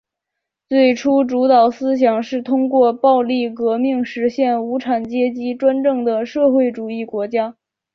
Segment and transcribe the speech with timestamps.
[0.67, 7.55] 最初主导思想是通过暴力革命实现无产阶级专政的社会主义国家。